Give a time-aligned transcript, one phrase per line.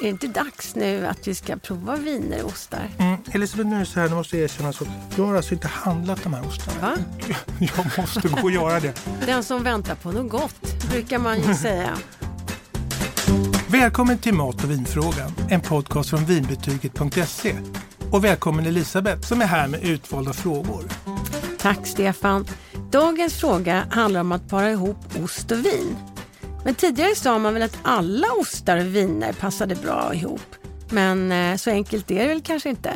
[0.00, 2.90] Är det inte dags nu att vi ska prova viner och ostar?
[2.98, 3.18] Mm.
[3.32, 4.86] Elisabeth, nu är det så här, nu måste jag erkänna så.
[5.16, 6.80] Jag har alltså inte handlat de här ostarna.
[6.80, 6.96] Va?
[7.58, 8.94] Jag måste gå och göra det.
[9.26, 11.98] Den som väntar på något gott, brukar man ju säga.
[13.68, 17.54] Välkommen till Mat och vinfrågan, en podcast från vinbetyget.se.
[18.10, 20.84] Och välkommen Elisabeth som är här med utvalda frågor.
[21.58, 22.46] Tack Stefan.
[22.90, 26.11] Dagens fråga handlar om att para ihop ost och vin.
[26.64, 30.56] Men tidigare sa man väl att alla ostar och viner passade bra ihop.
[30.90, 32.92] Men eh, så enkelt är det väl kanske inte?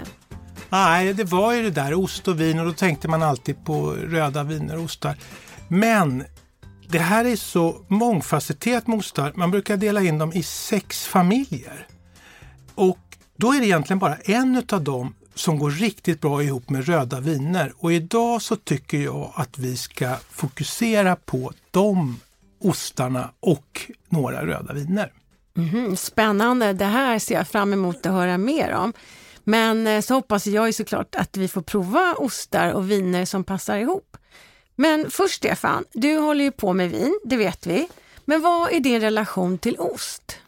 [0.69, 3.91] Nej, det var ju det där ost och vin och då tänkte man alltid på
[3.91, 5.17] röda viner och ostar.
[5.69, 6.25] Men
[6.89, 9.33] det här är så mångfacetterat med ostar.
[9.37, 11.87] Man brukar dela in dem i sex familjer.
[12.75, 12.99] Och
[13.37, 17.21] då är det egentligen bara en av dem som går riktigt bra ihop med röda
[17.21, 17.73] viner.
[17.79, 22.21] Och idag så tycker jag att vi ska fokusera på de
[22.59, 25.13] ostarna och några röda viner.
[25.55, 28.93] Mhm, spännande, det här ser jag fram emot att höra mer om.
[29.45, 33.45] Men eh, så hoppas jag ju såklart att vi får prova ostar och viner som
[33.45, 34.17] passar ihop.
[34.77, 37.89] Men först Stefan, du håller ju på med vin, det vet vi.
[38.25, 40.39] Men vad är din relation till ost?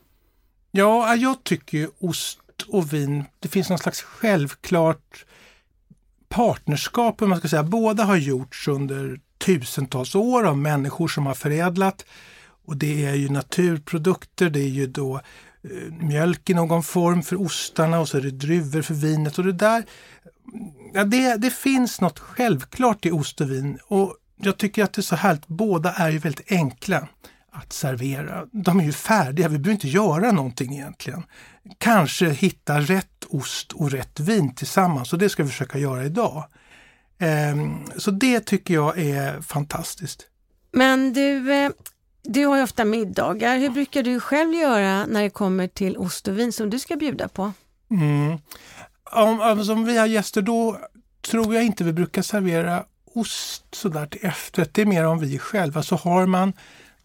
[0.71, 5.25] Ja, jag tycker ju ost och vin, det finns någon slags självklart
[6.29, 7.63] partnerskap, om man ska säga.
[7.63, 12.05] Båda har gjorts under tusentals år av människor som har förädlat.
[12.67, 17.43] Och det är ju naturprodukter, det är ju då eh, mjölk i någon form för
[17.43, 19.85] ostarna och så är det druvor för vinet och det där.
[20.95, 25.01] Ja, det, det finns något självklart i ost och vin och jag tycker att det
[25.01, 25.47] är så härligt.
[25.47, 27.09] Båda är ju väldigt enkla
[27.53, 28.47] att servera.
[28.53, 31.23] De är ju färdiga, vi behöver inte göra någonting egentligen.
[31.79, 36.45] Kanske hitta rätt ost och rätt vin tillsammans och det ska vi försöka göra idag.
[37.19, 40.27] Ehm, så det tycker jag är fantastiskt.
[40.73, 41.71] Men du, eh,
[42.23, 43.59] du har ju ofta middagar.
[43.59, 46.97] Hur brukar du själv göra när det kommer till ost och vin som du ska
[46.97, 47.53] bjuda på?
[47.91, 48.39] Mm.
[49.13, 50.79] Om, alltså, om vi har gäster då
[51.31, 54.75] tror jag inte vi brukar servera ost sådär till efterrätt.
[54.75, 55.83] Det är mer om vi själva.
[55.83, 56.53] Så har man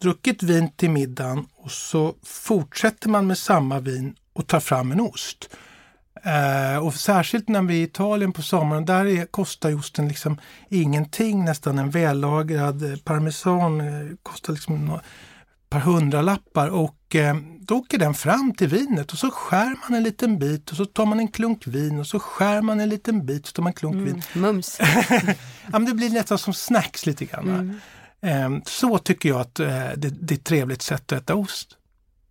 [0.01, 5.01] druckit vin till middagen och så fortsätter man med samma vin och tar fram en
[5.01, 5.49] ost.
[6.23, 10.37] Eh, och särskilt när vi är i Italien på sommaren, där är, kostar osten liksom
[10.69, 11.45] ingenting.
[11.45, 15.01] Nästan en vällagrad eh, parmesan eh, kostar liksom några,
[15.69, 20.03] par hundralappar och eh, då åker den fram till vinet och så skär man en
[20.03, 23.25] liten bit och så tar man en klunk vin och så skär man en liten
[23.25, 24.21] bit och så tar man en klunk Mm, vin.
[24.33, 24.77] mums.
[25.71, 27.79] ja, men det blir nästan som snacks lite grann.
[28.21, 28.53] Mm.
[28.55, 31.77] Eh, så tycker jag att det, det är ett trevligt sätt att äta ost.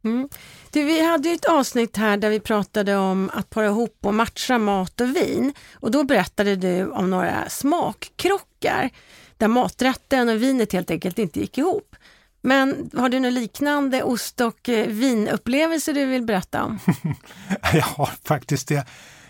[0.04, 0.28] Mm.
[0.70, 4.14] Du, vi hade ju ett avsnitt här där vi pratade om att para ihop och
[4.14, 5.52] matcha mat och vin.
[5.72, 8.90] Och då berättade du om några smakkrockar
[9.36, 11.96] där maträtten och vinet helt enkelt inte gick ihop.
[12.42, 16.78] Men har du några liknande ost och eh, vinupplevelser du vill berätta om?
[17.72, 18.86] Jag har faktiskt det.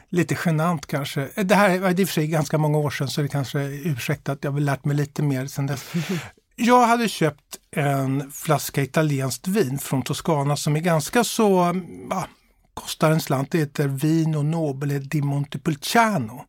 [0.08, 1.28] Lite genant kanske.
[1.36, 4.32] Det här är i och för sig ganska många år sedan så det kanske ursäktar
[4.32, 5.92] att jag har lärt mig lite mer sedan dess.
[6.64, 12.26] Jag hade köpt en flaska italienskt vin från Toscana som är ganska så, ja,
[12.74, 13.50] kostar en slant.
[13.50, 16.44] Det heter Vino Nobile di Montepulciano.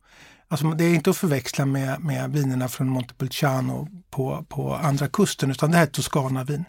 [0.48, 5.50] Alltså det är inte att förväxla med, med vinerna från Montepulciano på, på andra kusten
[5.50, 6.64] utan det här är Toscana-vin.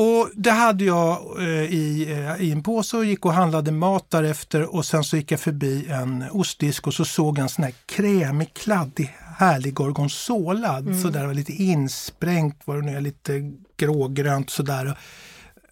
[0.00, 4.10] Och det hade jag eh, i, eh, i en påse och gick och handlade mat
[4.10, 7.64] därefter och sen så gick jag förbi en ostdisk och så såg jag en sån
[7.64, 10.78] här krämig, kladdig, härlig gorgonzola.
[10.78, 11.02] Mm.
[11.02, 14.98] Sådär var lite insprängt, var det nu är, lite grågrönt sådär.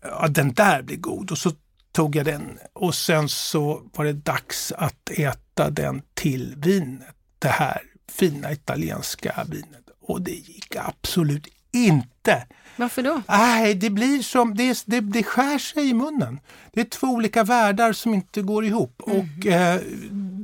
[0.02, 1.30] Ja, den där blir god.
[1.30, 1.52] Och så
[1.92, 7.16] tog jag den och sen så var det dags att äta den till vinet.
[7.38, 7.82] Det här
[8.12, 9.84] fina italienska vinet.
[10.00, 12.46] Och det gick absolut inte.
[12.76, 13.22] Varför då?
[13.28, 16.40] Nej, det blir som, det, det, det skär sig i munnen.
[16.72, 19.02] Det är två olika världar som inte går ihop.
[19.06, 19.18] Mm.
[19.18, 19.80] Och eh,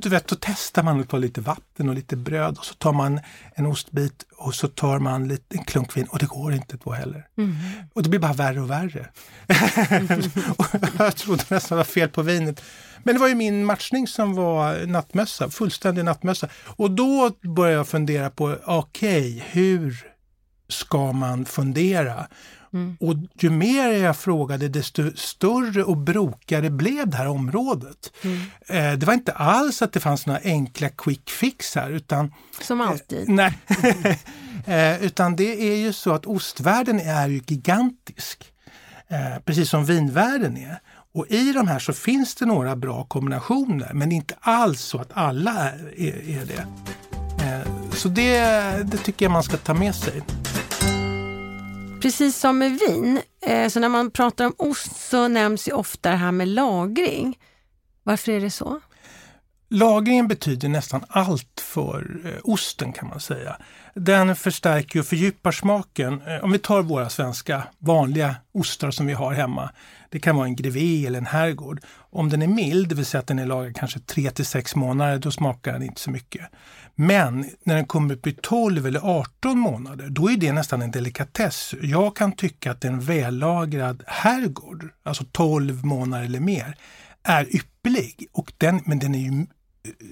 [0.03, 2.93] du vet, då testar man att ta lite vatten och lite bröd och så tar
[2.93, 3.19] man
[3.55, 6.91] en ostbit och så tar man lite, en klunk vin och det går inte då
[6.91, 7.27] heller.
[7.37, 7.55] Mm.
[7.93, 9.07] Och det blir bara värre och värre.
[10.57, 10.65] och
[10.97, 12.61] jag trodde nästan det var fel på vinet.
[13.03, 16.47] Men det var ju min matchning som var nattmössa, fullständig nattmössa.
[16.65, 20.12] Och då började jag fundera på, okej, okay, hur
[20.73, 22.27] ska man fundera?
[22.73, 22.97] Mm.
[22.99, 28.13] Och ju mer jag frågade desto större och brokigare blev det här området.
[28.21, 28.41] Mm.
[28.67, 31.89] Eh, det var inte alls att det fanns några enkla quick fix här.
[31.89, 33.19] Utan, Som alltid.
[33.19, 33.53] Eh, nej.
[34.65, 38.49] eh, utan det är ju så att ostvärlden är ju gigantisk.
[39.45, 40.79] Precis som vinvärlden är.
[41.13, 45.09] Och i de här så finns det några bra kombinationer men inte alls så att
[45.13, 46.65] alla är, är, det.
[47.95, 48.39] Så det,
[48.83, 50.21] det tycker jag man ska ta med sig.
[52.03, 56.09] Precis som med vin, eh, så när man pratar om ost så nämns ju ofta
[56.09, 57.37] det här med lagring.
[58.03, 58.79] Varför är det så?
[59.69, 63.57] Lagringen betyder nästan allt för eh, osten kan man säga.
[63.93, 66.21] Den förstärker och fördjupar smaken.
[66.27, 69.69] Eh, om vi tar våra svenska vanliga ostar som vi har hemma.
[70.09, 71.79] Det kan vara en grevé eller en herrgård.
[71.95, 74.75] Om den är mild, det vill säga att den är lagrad kanske 3 till 6
[74.75, 76.41] månader, då smakar den inte så mycket.
[76.95, 80.91] Men när den kommer upp i 12 eller 18 månader, då är det nästan en
[80.91, 81.73] delikatess.
[81.81, 86.77] Jag kan tycka att en vällagrad herrgård, alltså 12 månader eller mer,
[87.23, 88.27] är ypperlig.
[88.31, 89.45] Och den, men den är ju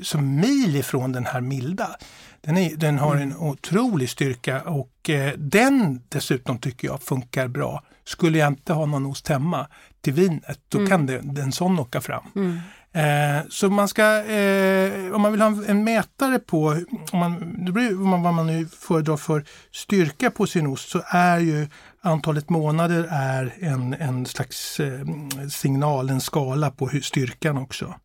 [0.01, 1.95] som mil ifrån den här milda.
[2.41, 3.41] Den, är, den har en mm.
[3.41, 7.83] otrolig styrka och eh, den dessutom tycker jag funkar bra.
[8.05, 9.67] Skulle jag inte ha någon ost hemma
[10.01, 10.89] till vinet, då mm.
[10.89, 12.23] kan det, en sån åka fram.
[12.35, 12.59] Mm.
[12.93, 16.77] Eh, så man ska, eh, om man vill ha en mätare på
[17.11, 21.39] om man, det beror, vad man nu föredrar för styrka på sin ost så är
[21.39, 21.67] ju
[22.01, 25.05] antalet månader är en, en slags eh,
[25.49, 27.95] signal, en skala på hur, styrkan också.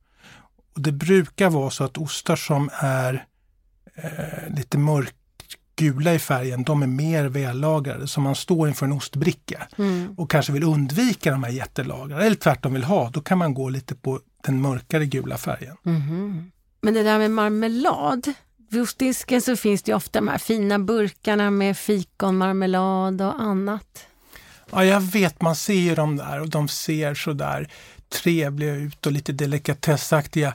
[0.77, 3.25] Och det brukar vara så att ostar som är
[3.95, 8.09] eh, lite mörkgula i färgen, de är mer vällagrade.
[8.09, 10.15] Så man står inför en ostbricka mm.
[10.17, 13.69] och kanske vill undvika de här jättelagrade, eller tvärtom vill ha, då kan man gå
[13.69, 15.77] lite på den mörkare gula färgen.
[15.87, 16.51] Mm.
[16.81, 18.33] Men det där med marmelad,
[18.71, 24.07] vid ostdisken så finns det ofta de här fina burkarna med fikonmarmelad och annat.
[24.71, 27.69] Ja, jag vet, man ser dem där och de ser sådär
[28.09, 30.55] trevliga ut och lite delikatessaktiga.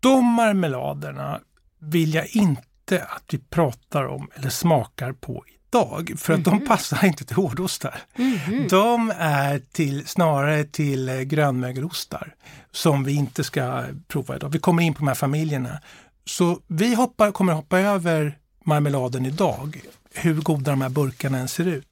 [0.00, 1.40] De marmeladerna
[1.78, 5.44] vill jag inte att vi pratar om eller smakar på
[5.74, 6.50] idag för att mm -hmm.
[6.50, 6.66] de mhm.
[6.66, 8.02] passar inte till hårdostar.
[8.16, 8.68] Mm -hmm.
[8.68, 12.34] De är till, snarare till grönmögelostar
[12.72, 14.48] som vi inte ska prova idag.
[14.48, 15.80] Vi kommer in på de här familjerna.
[16.26, 19.80] Så vi hoppar, kommer hoppa över marmeladen idag,
[20.14, 21.88] hur goda de här burkarna än ser ut.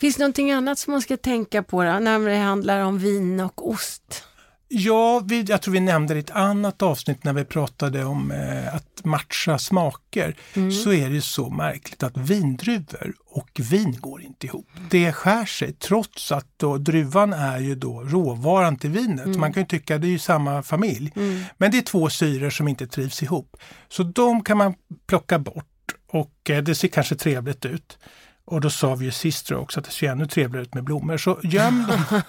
[0.00, 3.40] Finns det någonting annat som man ska tänka på då, när det handlar om vin
[3.40, 4.24] och ost?
[4.68, 8.30] Ja, vi, jag tror vi nämnde det i ett annat avsnitt när vi pratade om
[8.30, 10.36] eh, att matcha smaker.
[10.54, 10.72] Mm.
[10.72, 14.68] Så är det så märkligt att vindruvor och vin går inte ihop.
[14.90, 19.26] Det skär sig trots att då, druvan är ju då råvaran till vinet.
[19.26, 19.40] Mm.
[19.40, 21.12] Man kan ju tycka att det är ju samma familj.
[21.16, 21.44] Mm.
[21.56, 23.56] Men det är två syror som inte trivs ihop.
[23.88, 24.74] Så de kan man
[25.06, 27.98] plocka bort och eh, det ser kanske trevligt ut.
[28.44, 31.16] Och då sa vi ju sist också att det ser ännu trevligare ut med blommor.
[31.16, 32.22] Så göm dem,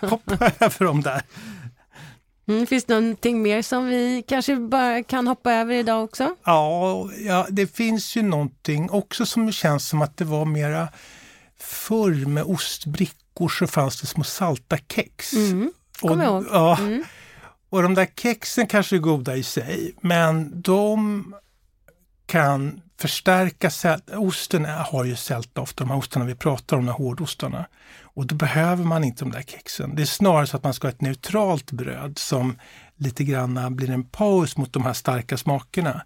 [0.10, 1.22] hoppa över dem där.
[2.48, 6.36] Mm, finns det någonting mer som vi kanske bara kan hoppa över idag också?
[6.44, 10.88] Ja, ja, det finns ju någonting också som känns som att det var mera
[11.58, 15.32] förr med ostbrickor så fanns det små salta kex.
[15.32, 15.72] Mm,
[16.02, 16.44] och, ihåg.
[16.50, 17.04] Ja, mm.
[17.68, 21.34] och de där kexen kanske är goda i sig, men de
[22.26, 23.70] kan förstärka
[24.16, 27.66] Osten har ju sälta ofta, de här ostarna vi pratar om, de här hårdostarna.
[28.02, 29.94] Och då behöver man inte de där kexen.
[29.94, 32.58] Det är snarare så att man ska ha ett neutralt bröd som
[32.96, 36.02] lite grann blir en paus mot de här starka smakerna.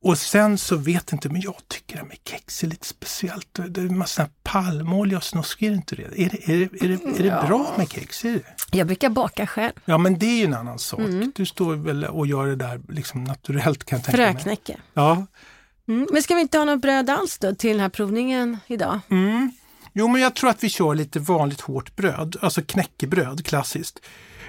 [0.00, 3.60] Och sen så vet inte, men jag tycker det med kex är lite speciellt.
[3.68, 6.02] Det är en massa palmolja och snusk, är det inte det?
[6.02, 7.46] Är det, är det, är det, är det ja.
[7.46, 8.24] bra med kex?
[8.24, 8.78] Är det?
[8.78, 9.72] Jag brukar baka själv.
[9.84, 11.00] Ja, men det är ju en annan sak.
[11.00, 11.32] Mm.
[11.34, 14.32] Du står väl och gör det där liksom naturellt kan jag tänka mig.
[14.32, 14.76] Fröknäcke.
[14.94, 15.26] Ja.
[15.88, 16.08] Mm.
[16.12, 19.00] Men ska vi inte ha något bröd alls då till den här provningen idag?
[19.10, 19.52] Mm.
[19.92, 24.00] Jo, men jag tror att vi kör lite vanligt hårt bröd, alltså knäckebröd klassiskt.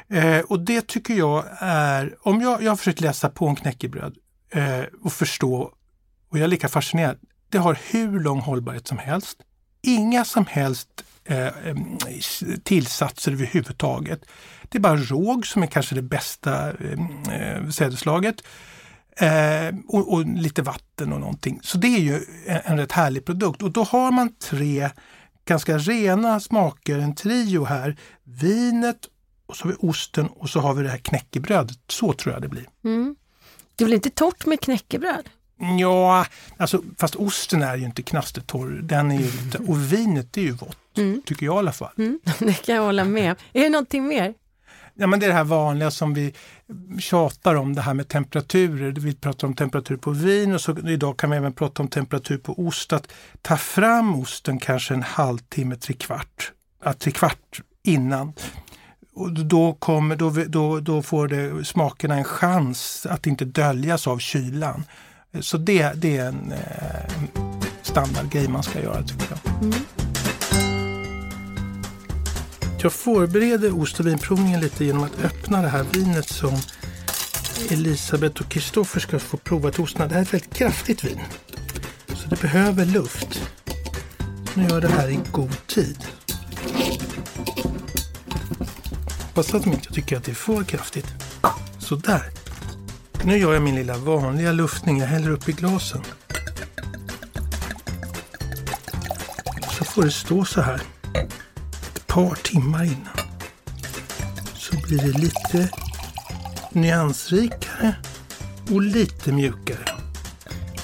[0.07, 4.15] Eh, och det tycker jag är, om jag, jag har försökt läsa på om knäckebröd
[4.53, 5.73] eh, och förstå,
[6.29, 7.17] och jag är lika fascinerad,
[7.49, 9.37] det har hur lång hållbarhet som helst.
[9.81, 11.47] Inga som helst eh,
[12.63, 14.21] tillsatser överhuvudtaget.
[14.69, 18.41] Det är bara råg som är kanske det bästa eh, sädeslaget.
[19.19, 21.59] Eh, och, och, lite vatten och någonting.
[21.63, 23.61] Så det är ju en, en rätt härlig produkt.
[23.61, 24.89] Och då har man tre
[25.45, 27.97] ganska rena smaker, en trio här.
[28.23, 28.97] Vinet,
[29.45, 31.77] och så har vi osten och så har vi det här knäckebrödet.
[31.87, 32.65] Så tror jag det blir.
[32.83, 33.15] Mm.
[33.75, 35.29] Det blir inte torrt med knäckebröd?
[35.79, 36.25] Ja,
[36.57, 38.81] alltså, fast osten är ju inte knastertorr.
[38.83, 41.21] Den är ju lite, och vinet är ju vått, mm.
[41.25, 41.91] tycker jag i alla fall.
[41.97, 44.33] Mm, det kan jag hålla med Är det någonting mer?
[45.01, 46.33] Ja, men det är det här vanliga som vi
[46.99, 48.91] tjatar om, det här med temperaturer.
[48.91, 52.37] Vi pratar om temperatur på vin och så idag kan vi även prata om temperatur
[52.37, 52.93] på ost.
[52.93, 56.51] Att ta fram osten kanske en halvtimme, trekvart,
[56.83, 58.33] ja, trekvart innan.
[59.13, 64.17] Och då, kommer, då, då, då får det, smakerna en chans att inte döljas av
[64.17, 64.83] kylan.
[65.41, 67.39] Så det, det är en eh,
[67.81, 69.63] standardgrej man ska göra tycker jag.
[69.63, 70.08] Mm.
[72.81, 76.57] Jag förbereder ost och vinprovningen lite genom att öppna det här vinet som
[77.69, 80.07] Elisabeth och Kristoffer ska få prova till ostarna.
[80.07, 81.19] Det här är ett väldigt kraftigt vin.
[82.07, 83.51] Så det behöver luft.
[84.53, 85.97] Nu gör jag det här i god tid.
[89.27, 91.07] Hoppas att de inte tycker att det är för kraftigt.
[91.79, 92.23] Sådär.
[93.23, 94.99] Nu gör jag min lilla vanliga luftning.
[94.99, 96.01] Jag häller upp i glasen.
[99.77, 100.81] Så får det stå så här
[102.09, 103.17] par timmar innan.
[104.53, 105.69] Så blir det lite
[106.71, 107.95] nyansrikare
[108.71, 109.89] och lite mjukare.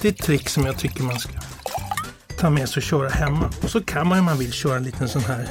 [0.02, 1.32] Det är ett trick som jag tycker man ska
[2.40, 3.52] ta med sig och köra hemma.
[3.64, 5.48] Och så kan man om man vill köra en liten sån här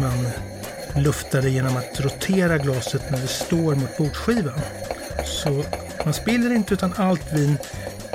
[0.00, 0.28] man
[1.02, 4.60] luftar det genom att rotera glaset när det står mot bordsskivan.
[5.24, 5.64] Så
[6.04, 7.58] man spiller inte utan allt vin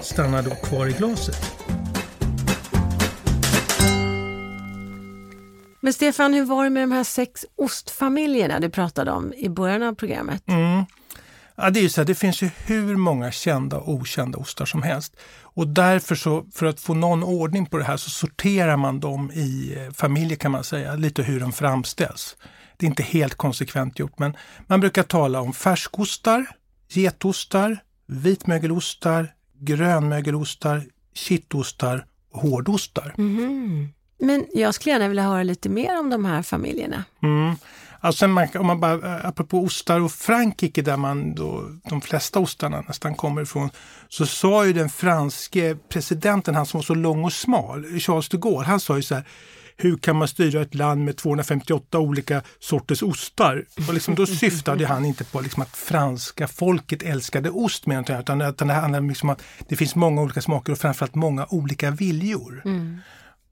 [0.02, 1.53] stannar då kvar i glaset.
[5.84, 9.84] Men Stefan, hur var det med de här sex ostfamiljerna du pratade om i början
[9.84, 10.44] av programmet?
[10.48, 10.86] Mm.
[11.56, 14.84] Ja, det, är så här, det finns ju hur många kända och okända ostar som
[14.84, 15.16] helst.
[15.42, 19.32] Och därför så, för att få någon ordning på det här så sorterar man dem
[19.32, 22.38] i eh, familjer kan man säga, lite hur de framställs.
[22.78, 24.38] Det är inte helt konsekvent gjort, men
[24.68, 26.46] man brukar tala om färskostar,
[26.90, 33.16] getostar, vitmögelostar, grönmögelostar, kittostar och hårdostar.
[33.18, 33.90] Mm.
[34.24, 37.04] Men jag skulle gärna vilja höra lite mer om de här familjerna.
[37.24, 37.56] Mm.
[38.00, 42.82] Alltså man, om man bara, apropå ostar och Frankrike där man då, de flesta ostarna
[42.88, 43.70] nästan kommer ifrån,
[44.10, 48.38] så sa ju den franske presidenten, han som var så lång och smal, Charles de
[48.38, 49.24] Gaulle, han sa ju så här
[49.78, 53.66] hur kan man styra ett land med 258 olika sorters ostar?
[53.88, 58.42] Och liksom, då syftade han inte på liksom att franska folket älskade ost mer utan,
[58.42, 61.92] utan det handlar liksom om att det finns många olika smaker och framförallt många olika
[61.92, 62.62] viljor.
[62.66, 63.00] Mm.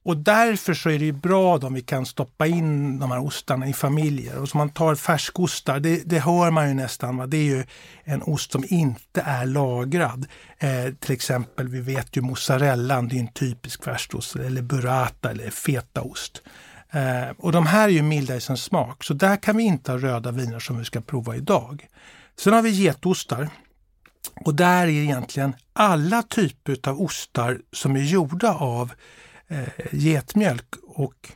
[0.03, 3.73] Och därför så är det bra om vi kan stoppa in de här ostarna i
[3.73, 4.37] familjer.
[4.37, 7.27] Och så man tar färskostar, det, det hör man ju nästan, va?
[7.27, 7.63] det är ju
[8.03, 10.25] en ost som inte är lagrad.
[10.57, 15.49] Eh, till exempel, vi vet ju mozzarellan, det är en typisk färskost, eller burrata eller
[15.49, 16.41] fetaost.
[16.91, 19.91] Eh, och de här är ju milda i sin smak, så där kan vi inte
[19.91, 21.87] ha röda viner som vi ska prova idag.
[22.39, 23.49] Sen har vi getostar.
[24.45, 28.91] Och där är egentligen alla typer av ostar som är gjorda av
[29.51, 31.31] eh, getmjölk och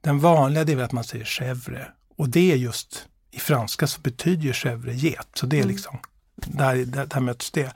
[0.00, 1.84] den vanliga det är väl att man säger chèvre.
[2.16, 5.28] Och det är just, i franska så betyder chèvre get.
[5.34, 5.70] Så det är mm.
[5.70, 5.98] liksom,
[6.36, 7.72] där, där, där möts det.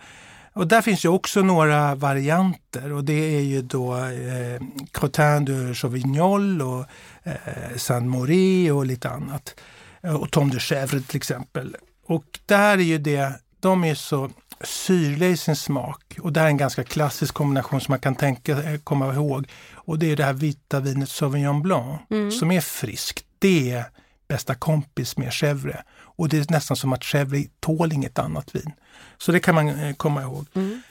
[0.52, 5.74] Och där finns ju också några varianter och det är ju då eh, Crotin de
[5.74, 6.84] Chauvignol och
[7.22, 9.54] eh, Saint Maury och lite annat.
[10.00, 11.76] Och Tom de Chèvre till exempel.
[12.06, 16.18] Och där är ju det, de är så syrliga i sin smak.
[16.20, 19.46] Och det här är en ganska klassisk kombination som man kan tänka, eh, komma ihåg.
[19.84, 22.30] Och det är det här vita vinet Sauvignon Blanc mm.
[22.30, 23.24] som är friskt.
[23.38, 23.84] Det är
[24.28, 25.82] bästa kompis med chèvre.
[25.96, 28.72] Och det är nästan som att chèvre tål inget annat vin.
[29.18, 30.46] Så det kan man eh, komma ihåg.
[30.54, 30.82] Mm.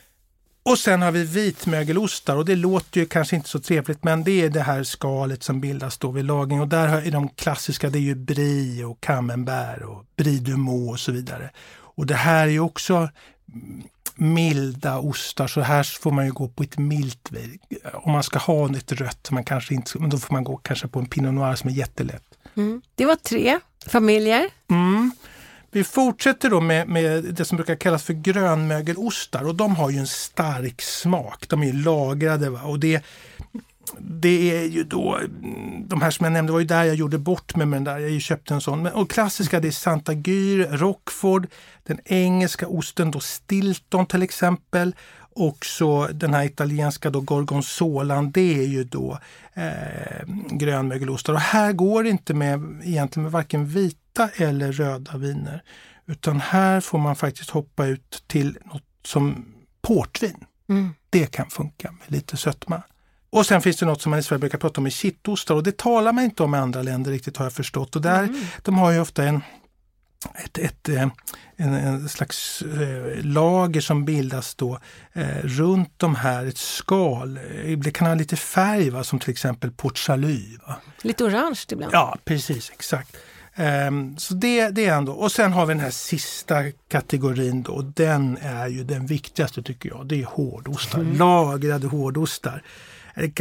[0.65, 4.41] Och sen har vi vitmögelostar och det låter ju kanske inte så trevligt men det
[4.41, 7.97] är det här skalet som bildas då vid lagring och där är de klassiska, det
[7.97, 10.55] är ju Brie och Camembert och Brie du
[10.91, 11.49] och så vidare.
[11.95, 13.09] Och det här är ju också
[14.15, 17.59] milda ostar, så här får man ju gå på ett milt vin.
[17.93, 20.87] Om man ska ha ett rött, man kanske inte, men då får man gå kanske
[20.87, 22.23] på en Pinot Noir som är jättelätt.
[22.55, 22.81] Mm.
[22.95, 24.49] Det var tre familjer.
[24.69, 25.11] Mm.
[25.71, 29.97] Vi fortsätter då med, med, det som brukar kallas för grönmögelostar och de har ju
[29.97, 31.45] en stark smak.
[31.49, 32.61] De är lagrade va?
[32.61, 33.03] och det,
[33.99, 35.19] det är ju då,
[35.87, 37.99] de här som jag nämnde var ju där jag gjorde bort mig med den där,
[37.99, 38.87] jag köpte en sån.
[38.87, 41.47] och klassiska det är Santa Gyr, Rockford,
[41.83, 44.95] den engelska osten då Stilton till exempel.
[45.35, 49.19] Och så den här italienska då Gorgonzolan, det är ju då
[49.53, 51.33] eh, grönmögelostar.
[51.33, 55.63] Och här går det inte med egentligen med varken vita eller röda viner.
[56.05, 59.45] Utan här får man faktiskt hoppa ut till något som
[59.81, 60.45] portvin.
[60.69, 60.93] Mm.
[61.09, 62.81] Det kan funka med lite sötma.
[63.33, 65.63] Och sen finns det något som man i Sverige brukar prata om i kittostar och
[65.63, 67.95] det talar man inte om i andra länder riktigt har jag förstått.
[67.95, 68.45] Och där, mm.
[68.61, 69.41] De har ju ofta en,
[70.45, 71.07] ett, ett, eh,
[71.55, 74.79] en, en slags eh, lager som bildas då
[75.13, 77.39] eh, runt de här, ett skal.
[77.77, 79.03] Det kan ha lite färg va?
[79.03, 80.61] som till exempel Port Salut.
[81.01, 81.93] Lite orange ibland.
[81.93, 83.17] Ja precis, exakt.
[83.87, 85.13] Um, så det, det är ändå.
[85.13, 87.81] Och sen har vi den här sista kategorin då.
[87.81, 90.05] Den är ju den viktigaste tycker jag.
[90.07, 91.17] Det är hårdostar, mm.
[91.17, 92.63] lagrade hårdostar.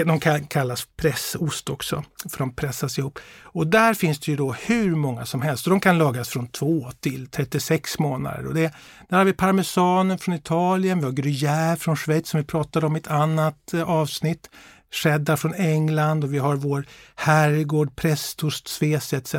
[0.04, 3.18] De kan kallas pressost också, för de pressas ihop.
[3.42, 5.66] Och där finns det ju då hur många som helst.
[5.66, 8.46] Och de kan lagras från 2 till 36 månader.
[8.46, 8.74] Och det,
[9.08, 12.96] där har vi parmesanen från Italien, vi har gruyère från Schweiz som vi pratade om
[12.96, 14.50] i ett annat eh, avsnitt.
[14.90, 19.34] Cheddar från England och vi har vår herrgård, prästost, Svesi etc.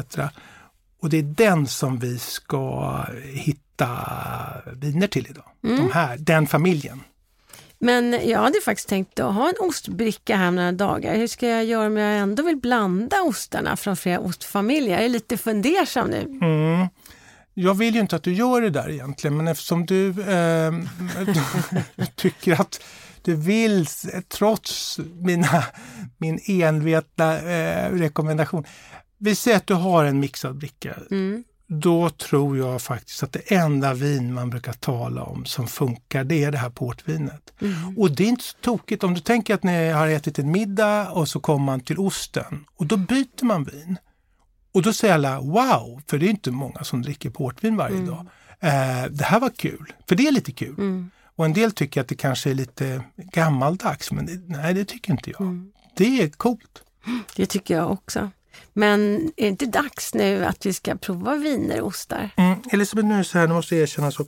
[1.02, 3.88] Och det är den som vi ska hitta
[4.74, 5.46] viner till idag.
[5.64, 5.78] Mm.
[5.78, 7.04] De här, den familjen.
[7.84, 11.16] Men jag hade faktiskt tänkt att ha en ostbricka här några dagar.
[11.16, 14.96] Hur ska jag göra om jag ändå vill blanda ostarna från flera ostfamiljer?
[14.96, 16.22] Jag är lite fundersam nu.
[16.42, 16.88] Mm.
[17.54, 20.74] Jag vill ju inte att du gör det där egentligen, men eftersom du eh,
[22.16, 22.84] tycker att
[23.22, 23.86] du vill,
[24.30, 25.64] trots mina,
[26.18, 28.64] min envetna eh, rekommendation.
[29.18, 30.96] Vi säger att du har en mixad bricka.
[31.12, 31.44] Mm.
[31.68, 36.44] Då tror jag faktiskt att det enda vin man brukar tala om som funkar, det
[36.44, 37.54] är det här portvinet.
[37.62, 37.98] Mm.
[37.98, 41.12] Och det är inte så tokigt om du tänker att ni har ätit en middag
[41.12, 43.98] och så kommer man till osten och då byter man vin.
[44.74, 48.08] Och då säger alla wow, för det är inte många som dricker portvin varje mm.
[48.08, 48.28] dag.
[48.60, 50.76] Eh, det här var kul, för det är lite kul.
[50.78, 51.12] Mm.
[51.36, 55.12] Och en del tycker att det kanske är lite gammaldags, men det, nej det tycker
[55.12, 55.42] inte jag.
[55.42, 55.72] Mm.
[55.96, 56.84] Det är coolt.
[57.36, 58.32] Det tycker jag också.
[58.74, 62.30] Men är det inte dags nu att vi ska prova viner och ostar?
[62.36, 64.28] Mm, Elisabeth, nu är det så här, nu måste jag erkänna så.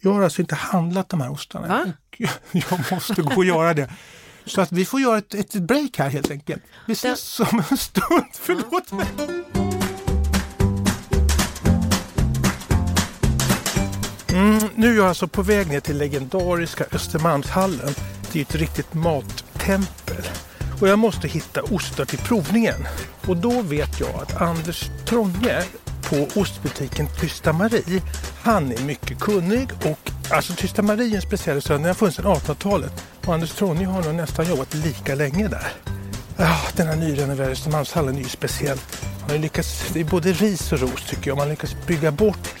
[0.00, 1.68] Jag har alltså inte handlat de här ostarna.
[1.68, 1.92] Va?
[2.52, 3.90] Jag måste gå och göra det.
[4.44, 6.62] Så att vi får göra ett, ett break här helt enkelt.
[6.86, 8.24] Vi ses om en stund.
[8.32, 9.06] Förlåt mig.
[14.28, 17.94] Mm, nu är jag alltså på väg ner till legendariska Östermalmshallen.
[18.32, 20.24] Det är ett riktigt mattempel.
[20.80, 22.86] Och jag måste hitta ostar till provningen.
[23.26, 25.62] Och då vet jag att Anders Trånge
[26.02, 28.02] på ostbutiken Tysta Marie,
[28.42, 32.16] han är mycket kunnig och alltså Tysta Marie är en speciell restaurang, den har funnits
[32.16, 33.04] sedan 1800-talet.
[33.24, 35.72] Och Anders Trånge har nog nästan jobbat lika länge där.
[36.36, 38.78] Ja, den här nyrenoverade Östermalmshallen är ju speciell.
[39.20, 42.10] Man har lyckats, det är både ris och ros tycker jag, man har lyckats bygga
[42.10, 42.54] bort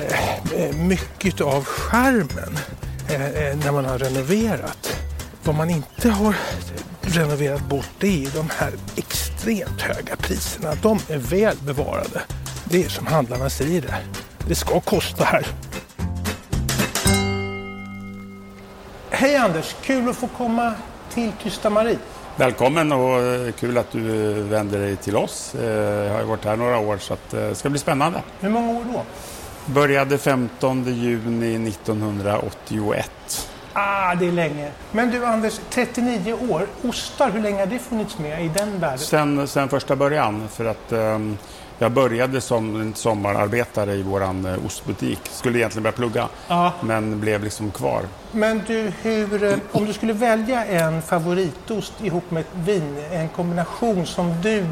[0.00, 2.58] eh, eh mycket av skärmen
[3.08, 4.96] eh, eh, när man har renoverat.
[5.44, 6.36] Vad man inte har
[7.02, 10.74] renoverat bort det är de här extremt höga priserna.
[10.82, 12.22] De är väl bevarade.
[12.64, 13.94] Det är som handlarna säger det.
[14.48, 15.46] Det ska kosta här.
[19.10, 19.76] Hej Anders!
[19.82, 20.74] Kul att få komma
[21.14, 21.98] till Tysta Marie.
[22.36, 23.20] Välkommen och
[23.60, 25.54] kul att du vänder dig till oss.
[25.54, 28.22] Eh, jag har varit här några år så det ska bli spännande.
[28.40, 29.02] Hur många år då?
[29.66, 33.51] Började 15 juni 1981.
[33.72, 34.70] Ah, det är länge.
[34.90, 36.66] Men du Anders, 39 år.
[36.82, 38.98] Ostar, hur länge har det funnits med i den världen?
[38.98, 40.48] Sen, sen första början.
[40.48, 41.38] För att um,
[41.82, 45.20] jag började som en sommararbetare i vår eh, ostbutik.
[45.24, 46.72] Skulle egentligen börja plugga, ja.
[46.80, 48.02] men blev liksom kvar.
[48.32, 53.28] Men du, hur, eh, om du skulle välja en favoritost ihop med ett vin, en
[53.28, 54.64] kombination som du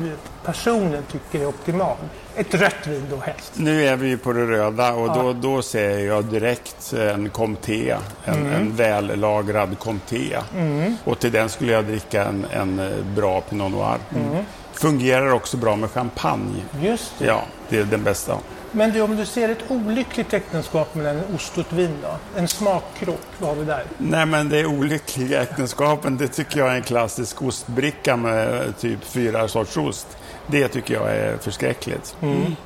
[0.45, 1.97] personligen tycker är optimal.
[2.37, 3.53] Ett rött vin då helst.
[3.57, 5.15] Nu är vi på det röda och ja.
[5.15, 8.53] då, då ser jag direkt en Comté, en, mm.
[8.53, 10.37] en vällagrad Comté.
[10.57, 10.97] Mm.
[11.05, 13.99] Och till den skulle jag dricka en, en bra Pinot Noir.
[14.15, 14.45] Mm.
[14.81, 16.63] Fungerar också bra med champagne.
[16.83, 17.27] Just det.
[17.27, 18.39] Ja, det är den bästa.
[18.73, 22.41] Men du, om du ser ett olyckligt äktenskap mellan en ost och ett vin då?
[22.41, 23.85] En smakkrock, vad har vi där?
[23.99, 29.49] Nej, men det olyckliga äktenskapen, det tycker jag är en klassisk ostbricka med typ fyra
[29.49, 30.07] sorts ost.
[30.47, 32.17] Det tycker jag är förskräckligt.
[32.21, 32.57] Mm.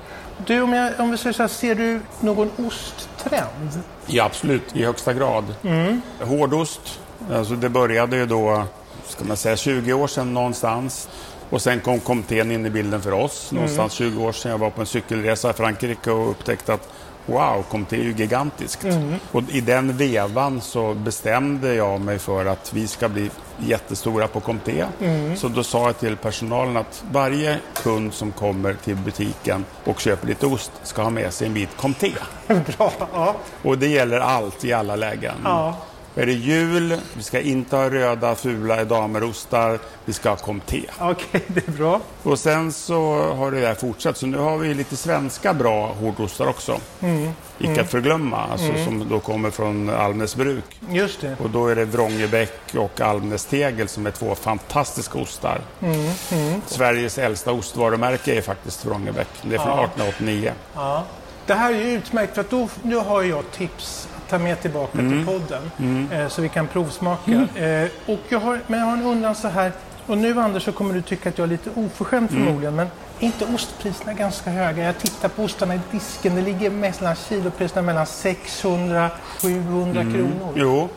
[0.47, 3.83] Du, om, jag, om vi säger så här, ser du någon osttrend?
[4.07, 5.55] Ja, absolut, i högsta grad.
[5.63, 6.03] Mm.
[6.21, 7.01] Hårdost,
[7.33, 8.65] alltså det började ju då,
[9.07, 11.09] ska man säga, 20 år sedan någonstans.
[11.55, 13.63] Och sen kom kommittén in i bilden för oss, mm.
[13.63, 14.51] någonstans 20 år sedan.
[14.51, 16.89] Jag var på en cykelresa i Frankrike och upptäckte att
[17.27, 18.85] wow, Comté är ju gigantiskt.
[18.85, 19.15] Mm.
[19.33, 24.41] Och i den vevan så bestämde jag mig för att vi ska bli jättestora på
[24.41, 24.85] Comté.
[25.01, 25.37] Mm.
[25.37, 30.27] Så då sa jag till personalen att varje kund som kommer till butiken och köper
[30.27, 32.13] lite ost ska ha med sig en bit Comté.
[32.47, 33.37] Bra, ja.
[33.63, 35.35] Och det gäller allt i alla lägen.
[35.45, 35.77] Ja.
[36.17, 40.83] Är det jul, vi ska inte ha röda fula damerostar, vi ska ha comté.
[40.99, 42.01] Okej, okay, det är bra.
[42.23, 46.47] Och sen så har det där fortsatt, så nu har vi lite svenska bra hårdostar
[46.47, 46.81] också.
[47.01, 47.31] Mm.
[47.59, 47.81] Icke mm.
[47.81, 48.85] att förglömma, alltså, mm.
[48.85, 50.81] som då kommer från Almnäs bruk.
[50.91, 51.37] Just det.
[51.43, 55.61] Och då är det Vrångebäck och Almnäs Tegel som är två fantastiska ostar.
[55.81, 56.11] Mm.
[56.33, 56.61] Mm.
[56.67, 59.29] Sveriges äldsta ostvarumärke är faktiskt Vrångebäck.
[59.43, 59.85] Det är från ja.
[59.85, 60.53] 1889.
[60.75, 61.05] Ja.
[61.47, 64.99] Det här är ju utmärkt för att då, nu har jag tips ta med tillbaka
[64.99, 65.13] mm.
[65.13, 66.13] till podden mm.
[66.13, 67.47] eh, så vi kan provsmaka.
[67.57, 67.85] Mm.
[67.85, 69.73] Eh, och jag har, men jag har en undran så här,
[70.07, 72.45] och nu Anders så kommer du tycka att jag är lite oförskämd mm.
[72.45, 72.87] förmodligen, men
[73.21, 74.85] är inte ostpriserna ganska höga?
[74.85, 79.11] Jag tittar på ostarna i disken, det ligger mellan kilopriserna mellan 600
[79.43, 80.15] 700 mm.
[80.15, 80.53] kronor.
[80.57, 80.89] Jo,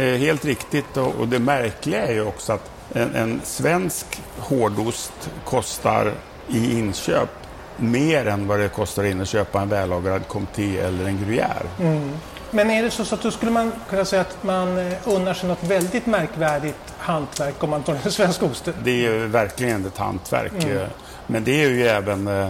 [0.00, 5.30] eh, helt riktigt och, och, det märkliga är ju också att en, en svensk hårdost
[5.44, 6.12] kostar
[6.48, 7.30] i inköp
[7.76, 11.66] mer än vad det kostar in att köpa en vällagrad Comté eller en Gruyère.
[11.80, 12.10] Mm.
[12.56, 15.34] Men är det så, så att då skulle man kunna säga att man eh, unnar
[15.34, 18.74] sig något väldigt märkvärdigt hantverk om man tar den svenska osten?
[18.84, 20.64] Det är ju verkligen ett hantverk.
[20.64, 20.78] Mm.
[20.78, 20.88] Eh,
[21.26, 22.48] men det är ju även eh,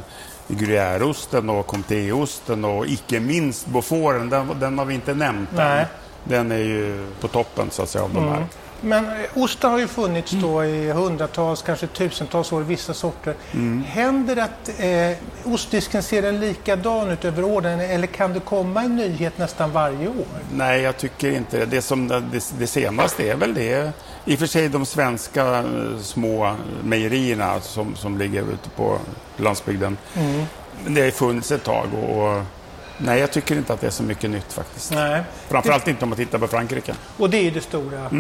[0.49, 5.81] gruyèreosten och comtéosten och icke minst beauforten, den, den har vi inte nämnt Nej.
[5.81, 5.87] än.
[6.25, 8.47] Den är ju på toppen så att säga av de här.
[8.81, 13.35] Men eh, osten har ju funnits då i hundratals, kanske tusentals år vissa sorter.
[13.87, 18.83] Händer det att eh, ostdisken ser den likadan ut över åren eller kan det komma
[18.83, 20.27] en nyhet nästan varje år?
[20.53, 21.83] Nej, jag tycker inte det.
[21.83, 23.93] Som, det, det senaste är väl det.
[24.25, 28.99] I och för sig de svenska eh, små mejerierna som, som ligger ute på
[29.37, 29.97] landsbygden.
[30.85, 32.43] Men det har funnits ett tag och
[32.99, 34.93] nej, jag tycker inte att det är så mycket nytt faktiskt.
[34.93, 35.23] Nej.
[35.49, 36.95] Framförallt inte om man tittar på Frankrike.
[37.17, 38.11] Och det är det stora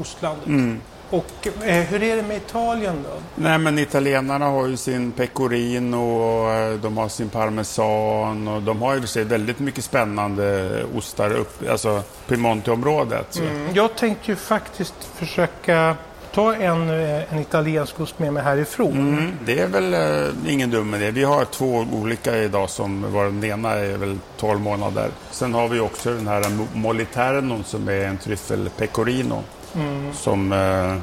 [0.00, 0.80] ostlandet.
[1.10, 3.16] Och eh, hur är det med Italien då?
[3.34, 8.82] Nej, men italienarna har ju sin pecorino och eh, de har sin parmesan och de
[8.82, 13.36] har ju för sig väldigt mycket spännande ostar upp, alltså Piemonte-området.
[13.36, 15.96] Mm, jag tänkte ju faktiskt försöka
[16.34, 18.92] ta en, eh, en italiensk ost med mig härifrån.
[18.92, 21.10] Mm, det är väl eh, ingen dum idé.
[21.10, 25.08] Vi har två olika idag som var den ena är väl 12 månader.
[25.30, 29.42] Sen har vi också den här Mo- Moliternon som är en tryffel pecorino.
[30.12, 30.94] Som eh,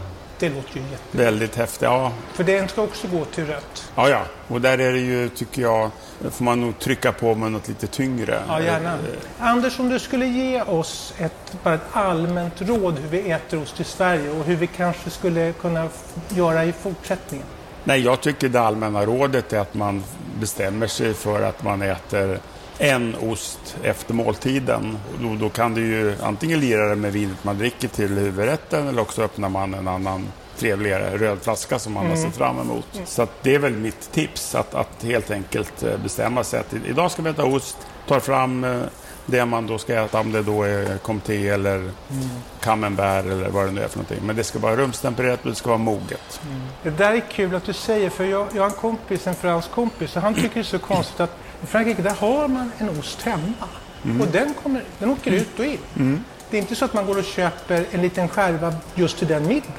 [0.42, 1.18] Det låter ju jätte...
[1.18, 1.86] väldigt häftig.
[1.86, 3.92] Ja, För den ska också gå till rött.
[3.96, 4.22] ja, ja.
[4.48, 5.90] Och där är det ju, tycker jag,
[6.32, 8.42] får man nog trycka på med något lite tyngre.
[8.48, 8.94] Ja, gärna.
[8.94, 9.00] Eh,
[9.40, 13.80] Anders, om du skulle ge oss ett, bara ett allmänt råd hur vi äter ost
[13.80, 15.88] i Sverige och hur vi kanske skulle kunna
[16.30, 17.46] göra i fortsättningen.
[17.84, 20.04] Nej, jag tycker det allmänna rådet är att man
[20.40, 22.40] bestämmer sig för att man äter
[22.82, 24.98] en ost efter måltiden.
[25.22, 29.02] Då, då kan du ju antingen lira det med vinet man dricker till huvudrätten eller
[29.02, 33.02] också öppnar man en annan trevligare röd flaska som man har sett fram emot.
[33.06, 36.74] Så att det är väl mitt tips, att, att helt enkelt eh, bestämma sig att
[36.74, 38.82] idag ska vi äta ost, tar fram eh,
[39.26, 41.92] det man då ska äta, om det då är comté eller
[42.60, 44.26] camembert eller vad det nu är för någonting.
[44.26, 46.42] Men det ska vara rumstempererat och det ska vara moget.
[46.84, 49.72] Det där är kul att du säger, för jag, jag har en kompis, en fransk
[49.72, 52.90] kompis, och han tycker det är så konstigt att i Frankrike där har man en
[52.90, 53.68] ost hemma.
[54.22, 56.24] Och den, kommer, den åker ut och in.
[56.50, 59.48] Det är inte så att man går och köper en liten skärva just till den
[59.48, 59.72] middagen.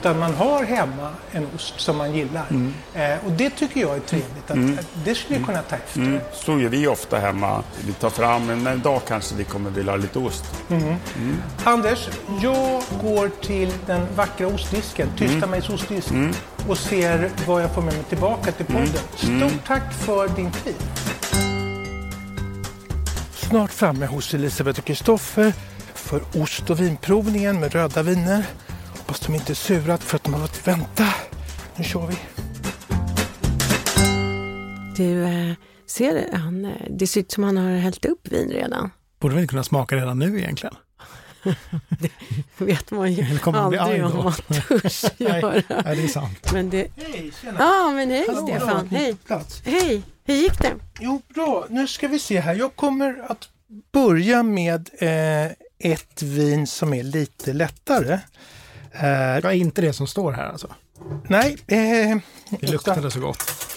[0.00, 2.46] Utan man har hemma en ost som man gillar.
[2.94, 4.50] Eh, och det tycker jag är trevligt.
[4.50, 6.00] Att, att det skulle jag kunna ta efter.
[6.00, 7.62] Mm, så gör vi ofta hemma.
[7.86, 10.44] Vi tar fram, men en dag kanske vi kommer vilja ha lite ost.
[11.64, 12.08] Anders,
[12.42, 16.08] jag går till den vackra ostdisken, Tysta Mejs ostdisk,
[16.68, 18.88] och ser vad jag får med mig tillbaka till podden.
[19.16, 20.74] Stort tack för din tid.
[23.50, 25.52] Snart framme hos Elisabeth och Kristoffer
[25.94, 28.46] för ost och vinprovningen med röda viner.
[28.98, 31.06] Hoppas de inte är sura för att de har fått vänta.
[31.76, 32.16] Nu kör vi.
[34.96, 35.54] Du, eh,
[35.86, 36.36] ser du?
[36.36, 38.90] Han, eh, det ser ut som han har hällt upp vin redan.
[39.20, 40.74] Borde väl kunna smaka redan nu egentligen?
[42.58, 43.38] vet man ju
[43.78, 45.52] aldrig om man törs Nej, göra.
[45.84, 46.52] nej, det är sant.
[46.52, 46.86] Men det...
[46.96, 47.56] Hej, tjena.
[47.58, 48.88] Ja, men hej Hallå, Stefan.
[49.64, 50.02] Hej,
[50.34, 50.72] hur gick det?
[51.00, 51.66] Jo, bra.
[51.70, 52.54] Nu ska vi se här.
[52.54, 53.48] Jag kommer att
[53.92, 55.52] börja med eh,
[55.92, 58.12] ett vin som är lite lättare.
[58.92, 60.68] Eh, Det var inte det som står här alltså.
[61.28, 62.18] nej, eh,
[62.60, 63.42] Det luktade så gott.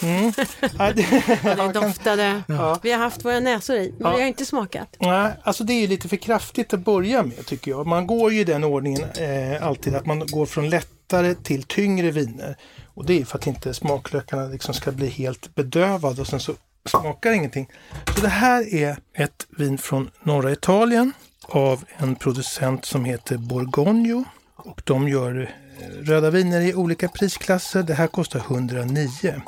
[0.78, 2.42] ja, det, Det jag kan- doftade.
[2.48, 2.78] Ja.
[2.82, 4.16] Vi har haft våra näsor i, men Ja.
[4.16, 4.96] vi har inte smakat.
[5.00, 7.86] Nej, alltså det är ju lite för kraftigt att börja med tycker jag.
[7.86, 10.70] Man går ju i den ordningen eh, alltid att man går från
[11.04, 12.56] lättare till tyngre viner.
[12.94, 16.54] Och det är för att inte smaklökarna liksom ska bli helt bedövade och sen så
[16.84, 17.68] smakar ingenting.
[18.14, 21.12] Så det här är ett vin från norra Italien
[21.42, 24.24] av en producent som heter Borgogno.
[24.56, 25.40] Och de gör
[25.80, 27.82] eh, röda viner i olika prisklasser.
[27.82, 29.42] Det här kostar 109.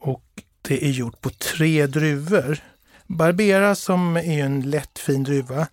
[0.00, 0.24] Och
[0.62, 2.58] det är gjort på tre druvor.
[3.06, 5.66] Barbera som är en lätt fin druva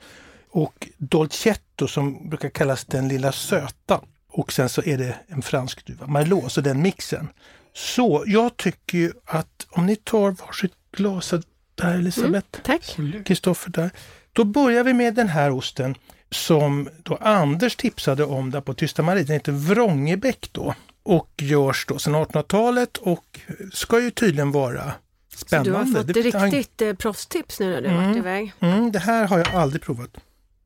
[0.52, 4.02] och Dolcetto som brukar kallas den lilla söta.
[4.34, 7.28] Och sen så är det en fransk druva, Merlot, så den mixen.
[7.74, 11.34] Så jag tycker ju att om ni tar varsitt glas
[11.76, 12.98] där Elisabeth, Tack.
[13.26, 13.89] Kristoffer där.
[14.34, 15.96] Då börjar vi med den här osten
[16.32, 19.24] som då Anders tipsade om där på Tysta Marie.
[19.24, 23.39] Den heter Vrångebäck då och görs då sedan 1800-talet och
[23.74, 24.91] ska ju tydligen vara
[25.34, 25.69] Så spännande.
[25.72, 28.54] du har fått Det- riktigt eh, proffstips nu när du har varit iväg.
[28.60, 30.10] Mm, det här har jag aldrig provat.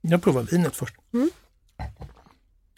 [0.01, 0.95] Jag provar vinet först.
[1.13, 1.29] Mm.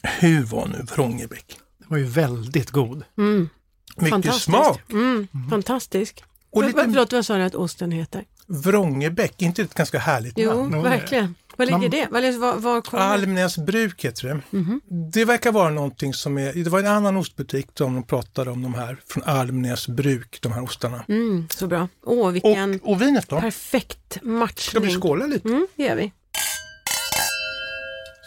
[0.03, 1.57] Hur var nu Vrångebäck?
[1.77, 3.03] Det var ju väldigt god.
[3.17, 3.49] Mm.
[3.97, 4.45] Mycket Fantastiskt.
[4.45, 4.81] smak!
[4.91, 5.27] Mm.
[5.49, 6.23] Fantastisk.
[6.51, 8.23] Och lite Förlåt, vad sa du att osten heter?
[8.47, 10.71] Vrångebäck, inte ett ganska härligt Jo, namn?
[10.71, 10.89] det.
[10.89, 11.35] verkligen.
[11.57, 12.07] Var ligger det?
[12.11, 14.57] Var, var, var kommer Almnäs bruk heter det.
[14.57, 14.81] Mhm.
[15.13, 18.61] Det verkar vara någonting som är, det var en annan ostbutik som de pratade om
[18.61, 21.05] de här från Almnäs bruk, de här ostarna.
[21.07, 21.87] Mm, så bra.
[22.05, 23.39] Åh, vilken Och, och vinet då?
[23.41, 25.01] perfekt Ska vi matchning.
[25.01, 25.47] skåla lite?
[25.47, 26.11] Mm, det gör vi.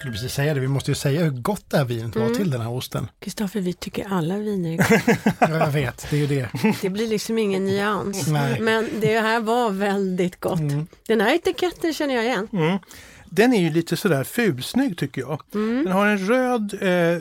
[0.02, 2.28] Skulle precis säga det, vi måste ju säga hur gott det här vinet Mm.
[2.28, 3.08] var till den här osten.
[3.20, 5.18] Kristoffer, vi tycker alla viner är goda.
[5.40, 6.48] Ja, jag vet, det är ju det.
[6.82, 8.26] Det blir liksom ingen nyans.
[8.28, 8.60] Nej.
[8.60, 10.60] Men det här var väldigt gott.
[11.06, 12.48] Den här etiketten känner jag igen.
[12.52, 12.78] Mm.
[13.24, 15.42] Den är ju lite sådär fulsnygg tycker jag.
[15.54, 15.84] Mm.
[15.84, 17.18] Den har en röd eh,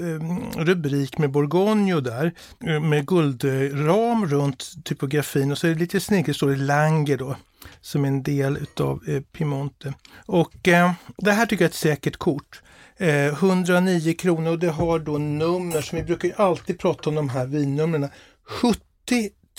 [0.65, 2.31] rubrik med Borgogno där
[2.67, 7.35] eh, med guldram runt typografin och så är det lite snickigt står det Lange då
[7.81, 9.93] som en del utav eh, Piemonte.
[10.25, 12.61] Och eh, det här tycker jag är ett säkert kort.
[13.01, 17.15] Eh, 109 kronor och det har då nummer som vi brukar ju alltid prata om
[17.15, 18.09] de här vinnumren.
[18.47, 18.81] 70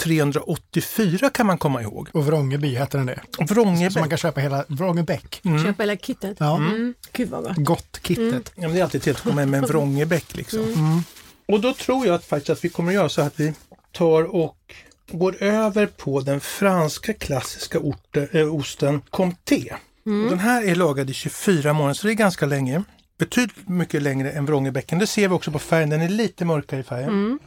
[0.01, 2.09] 384 kan man komma ihåg.
[2.13, 3.21] Och Vrångeby heter den det.
[3.37, 3.97] Så Vrångebäck.
[3.97, 5.41] man kan köpa hela Vrångebäck.
[5.65, 6.37] Köpa hela kittet.
[6.41, 6.57] Ja.
[6.57, 6.95] Mm.
[7.13, 7.57] Gud vad gott.
[7.57, 8.53] Gott kittet.
[8.55, 11.05] Ja, men det är alltid trevligt att komma med med en Vrångebäck liksom.
[11.49, 13.53] Och då tror jag att, faktiskt att vi kommer att göra så att vi
[13.93, 14.75] tar och
[15.11, 19.73] går över på den franska klassiska orte, äh, osten Comté.
[20.05, 22.83] Och den här är lagad i 24 månader så det är ganska länge.
[23.25, 24.99] Betydligt mycket längre än Vrångebäcken.
[24.99, 27.39] Det ser vi också på färgen, den är lite mörkare i färgen.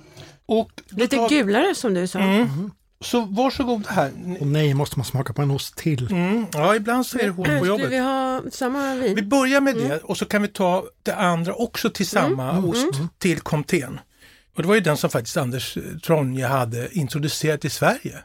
[0.45, 2.19] Och då Lite tar- gulare som du sa.
[2.19, 2.71] Mm.
[3.01, 4.11] Så varsågod här.
[4.39, 6.11] Och nej, måste man smaka på en ost till.
[6.11, 6.45] Mm.
[6.53, 7.91] Ja, ibland så är det hårt på Skulle jobbet.
[7.91, 9.15] vi ha samma vin?
[9.15, 12.88] Vi börjar med det och så kan vi ta det andra också till samma ost,
[13.17, 13.99] till Comtén.
[14.55, 18.15] Och det var ju den som faktiskt Anders Tronje hade introducerat i Sverige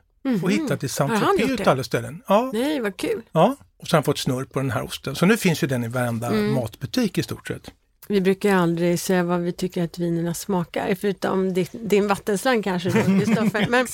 [0.43, 1.67] och hittat i Saint-Tropez och det?
[1.67, 2.23] alla ställen.
[2.29, 3.23] Ja, Nej, vad kul.
[3.33, 5.15] ja, och han fått snurr på den här osten.
[5.15, 7.71] Så nu finns ju den i varenda matbutik i stort sett.
[8.09, 12.91] Vi brukar aldrig säga vad vi tycker att vinerna smakar, förutom din, din vattenslang kanske
[13.21, 13.67] Kristoffer.
[13.69, 13.87] Men,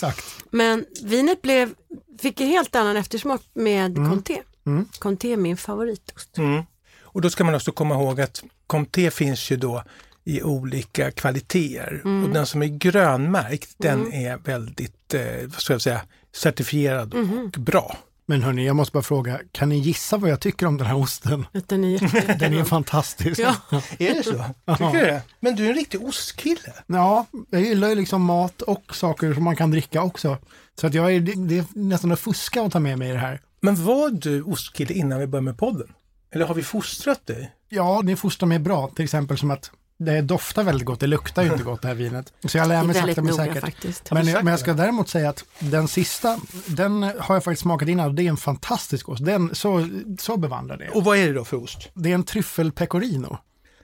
[0.51, 1.75] men vinet blev,
[2.21, 4.43] fick en helt annan eftersmak med Comté.
[4.67, 4.89] Mm.
[4.99, 6.39] Comté är min favoritost.
[6.39, 6.63] Mm.
[7.01, 9.83] Och då ska man också komma ihåg att Comté finns ju då
[10.25, 12.01] i olika kvaliteter.
[12.25, 16.01] Och den som är grönmärkt den är väldigt, eh, vad ska jag säga,
[16.33, 17.97] certifierad och bra.
[18.29, 20.97] Men hörni, jag måste bara fråga, kan ni gissa vad jag tycker om den här
[20.97, 21.47] osten?
[21.67, 22.39] Den är.
[22.39, 23.41] Den är fantastisk.
[23.41, 23.57] Ja.
[23.99, 24.45] Är det så?
[24.77, 25.23] Tycker du det?
[25.41, 26.73] Men du är en riktig ostkille.
[26.87, 30.39] Ja, jag gillar ju liksom mat och saker som man kan dricka också.
[30.81, 33.19] Så att jag är, det, det är nästan att fuska att ta med mig det
[33.19, 33.41] här.
[33.61, 35.89] Men var du ostkille innan vi började med podden?
[36.31, 37.53] Eller har vi fostrat dig?
[37.69, 41.43] Ja, ni fostrar mig bra, till exempel som att det doftar väldigt gott, det luktar
[41.43, 42.33] ju inte gott det här vinet.
[42.45, 43.61] Så jag lär mig sakta men säkert.
[43.61, 44.11] faktiskt.
[44.11, 44.59] Men, men jag det?
[44.59, 48.29] ska däremot säga att den sista, den har jag faktiskt smakat innan och det är
[48.29, 49.25] en fantastisk ost.
[49.25, 50.97] Den, så, så bevandrad är jag.
[50.97, 51.89] Och vad är det då för ost?
[51.95, 53.39] Det är en tryffel pecorino.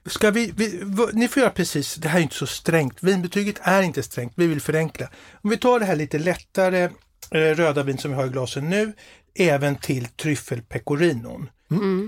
[0.07, 3.03] Ska vi, vi, ni får göra precis, det här är inte så strängt.
[3.03, 5.09] Vinbetyget är inte strängt, vi vill förenkla.
[5.43, 6.83] Om vi tar det här lite lättare
[7.31, 8.93] eh, röda vin som vi har i glasen nu,
[9.35, 11.49] även till tryffelpecorinon.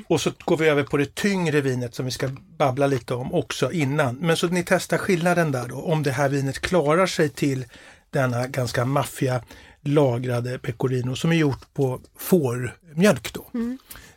[0.08, 3.34] Och så går vi över på det tyngre vinet som vi ska babbla lite om
[3.34, 4.16] också innan.
[4.16, 7.64] Men så ni testar skillnaden där då, om det här vinet klarar sig till
[8.10, 9.42] denna ganska maffiga
[9.80, 13.46] lagrade pecorino som är gjort på fårmjölk då.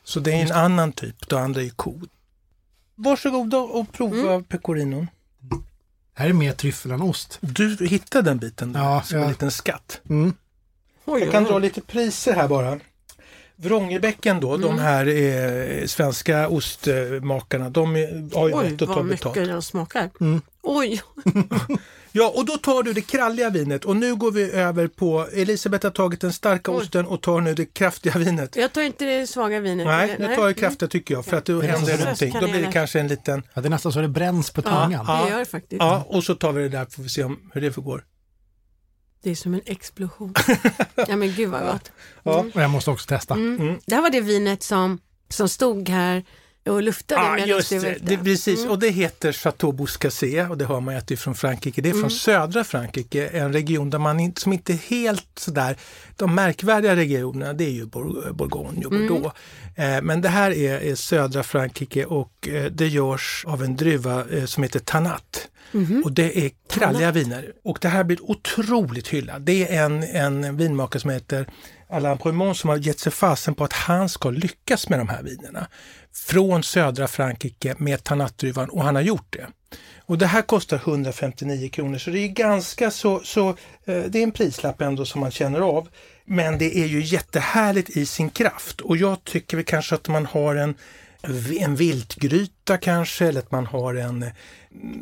[0.03, 1.99] Så det är en annan typ, det andra är ko.
[2.95, 5.07] Varsågoda och prova pecorinon.
[6.13, 7.37] Här är mer tryffel än ost.
[7.41, 9.29] Du hittade den biten där, Ja, som en ja.
[9.29, 10.01] liten skatt.
[10.09, 10.33] Mm.
[11.05, 12.79] Oj, Jag kan oj, dra lite priser här bara.
[13.59, 18.95] Vrångebäcken då, de här eh, svenska ostmakarna, de är, har ju Oj, rätt att ta
[18.95, 19.47] vad mycket betalt.
[19.49, 20.09] den smakar.
[20.21, 20.41] Mm.
[20.63, 21.01] Oj,
[22.11, 25.85] Ja, och då tar du det kralliga vinet och nu går vi över på, Elisabeth
[25.85, 26.77] har tagit den starka Oj.
[26.77, 28.55] osten och tar nu det kraftiga vinet.
[28.55, 29.87] jag tar inte det svaga vinet.
[29.87, 32.33] Nej, nu tar jag kraftiga tycker jag för att då Det är händer så någonting.
[32.41, 34.91] Då blir det kanske en liten, Ja, det är nästan så det bränns på tungan.
[35.07, 35.79] Ja, det gör det faktiskt.
[35.79, 38.03] ja, och så tar vi det där får vi se om, hur det går.
[39.21, 40.33] Det är som en explosion.
[41.07, 41.91] ja men gud vad gott.
[42.23, 42.45] Ja.
[42.53, 43.33] Och jag måste också testa.
[43.33, 43.79] Mm.
[43.85, 44.99] Det här var det vinet som,
[45.29, 46.23] som stod här
[46.69, 47.85] och luftade Ja, medan just du det.
[47.85, 48.05] väckte.
[48.05, 48.59] det precis.
[48.59, 48.71] Mm.
[48.71, 51.81] Och det heter Chateau Bouscassé och det har man ju att det är från Frankrike.
[51.81, 55.77] Det är från södra Frankrike, en region där man inte, som inte är helt sådär,
[56.15, 59.35] de märkvärdiga regionerna det är ju Bour- Bourgogne och Bordeaux.
[59.75, 64.25] Eh, men det här är, är södra Frankrike och eh, det görs av en druva
[64.31, 65.47] eh, som heter Tanat.
[66.03, 67.51] Och det är kralliga viner.
[67.63, 69.45] Och det här blir otroligt hyllat.
[69.45, 71.47] Det är en, en vinmakare som heter
[71.89, 75.23] Alain Brumont som har gett sig fasen på att han ska lyckas med de här
[75.23, 75.67] vinerna.
[76.13, 79.47] Från södra Frankrike med Tanatdruvan och han har gjort det.
[80.05, 83.49] Och det här kostar 159 kronor så det är ganska så, så
[83.85, 85.87] eh, det är en prislapp ändå som man känner av.
[86.25, 90.25] Men det är ju jättehärligt i sin kraft och jag tycker väl kanske att man
[90.25, 90.75] har en
[91.59, 94.25] en viltgryta kanske eller att man har en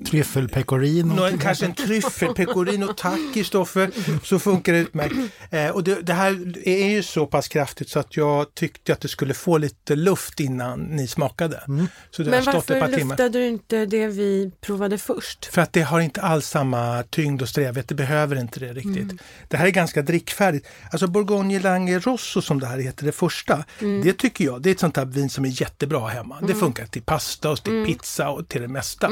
[0.05, 1.13] Tryffel pecorino.
[1.13, 3.91] Nå, kanske en tryffel, pecorino, tack Kristoffer,
[4.23, 5.15] så funkar det utmärkt.
[5.49, 9.01] Eh, och det, det här är ju så pass kraftigt så att jag tyckte att
[9.01, 11.63] det skulle få lite luft innan ni smakade.
[12.11, 15.45] Så det Men har stått ett par varför luftade du inte det vi provade först?
[15.45, 18.97] För att det har inte alls samma tyngd och strävhet, det behöver inte det riktigt.
[18.97, 19.17] Mm.
[19.47, 20.67] Det här är ganska drickfärdigt.
[20.91, 24.01] Alltså Bourgogne Lange Rosso som det här heter, det första, Mm.
[24.03, 26.41] det tycker jag, det är ett sånt här vin som är jättebra hemma.
[26.47, 29.09] Det funkar till pasta ost, till pizza och till det mesta.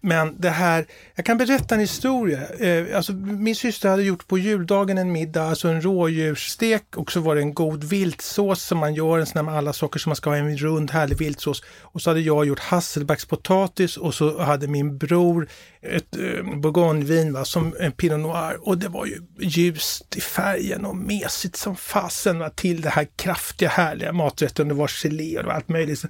[0.00, 2.40] Men det här, jag kan berätta en historia.
[2.58, 7.20] Eh, alltså, min syster hade gjort på juldagen en middag, alltså en rådjursstek och så
[7.20, 10.10] var det en god viltsås som man gör, en sån här med alla saker som
[10.10, 11.62] man ska ha, en rund härlig viltsås.
[11.80, 15.48] Och så hade jag gjort hasselbackspotatis och så hade min bror
[15.82, 20.84] ett eh, bourgognevin va, som en pinot noir och det var ju ljust i färgen
[20.84, 24.68] och mesigt som fasen va, till det här kraftiga härliga maträtten.
[24.68, 26.04] Det var gelé och allt möjligt.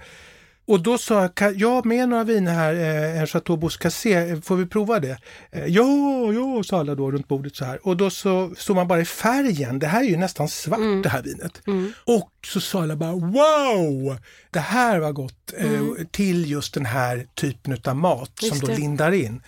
[0.66, 4.40] Och då sa jag, "Kan jag med några viner här, eh, en Chateau Boscasé, eh,
[4.40, 5.18] får vi prova det?
[5.52, 5.84] Eh, ja,
[6.32, 7.86] ja, sa alla då runt bordet så här.
[7.86, 11.08] Och då så såg man bara i färgen, det här är ju nästan svart det
[11.08, 11.62] här vinet.
[12.04, 14.16] Och så sa alla bara wow,
[14.50, 18.66] det här var gott eh, till just den här typen av mat som Just då
[18.66, 18.76] det.
[18.76, 19.42] lindar in.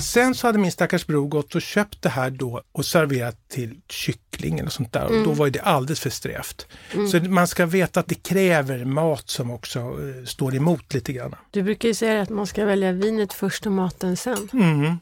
[0.00, 3.80] Sen så hade min stackars bror gått och köpt det här då och serverat till
[3.88, 5.04] kyckling eller sånt där.
[5.04, 6.66] Och då var ju det alldeles för strävt.
[7.10, 11.34] Så man ska veta att det kräver mat som också eh, står emot lite grann.
[11.50, 14.48] Du brukar ju säga att man ska välja vinet först och maten sen.
[14.52, 14.96] Mm.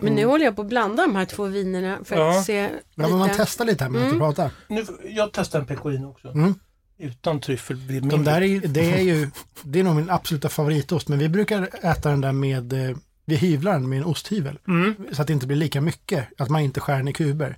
[0.00, 2.38] Men nu håller jag på att blanda de här två vinerna för Ja.
[2.38, 4.50] att se Ja, men man testar lite här medan du pratar.
[4.68, 6.28] Nu, jag testar en pecorino också.
[6.28, 6.54] Mm.
[6.98, 8.32] Utan tryffel blir De mindre.
[8.32, 9.30] där är, det är ju,
[9.62, 12.72] det är nog min absoluta favoritost, men vi brukar äta den där med,
[13.24, 14.58] vi hyvlar den med en osthyvel.
[14.68, 14.94] Mm.
[15.12, 17.56] Så att det inte blir lika mycket, att man inte skär den i kuber.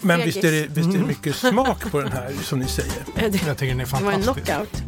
[0.00, 0.36] Men Fegis.
[0.36, 2.92] visst är, det, visst är det mycket smak på den här som ni säger.
[3.30, 4.46] Det Jag tycker den är det var en fantastisk.
[4.46, 4.82] knockout.